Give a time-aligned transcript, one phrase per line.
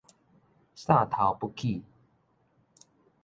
[0.73, 1.83] 喢頭不起